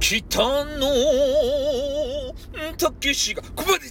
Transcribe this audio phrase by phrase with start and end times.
[0.00, 0.90] 北の。
[2.76, 3.88] たけしが、こばで